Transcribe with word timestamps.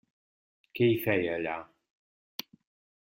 Què 0.79 0.87
hi 0.91 0.95
feia, 1.05 1.35
allà? 1.41 1.59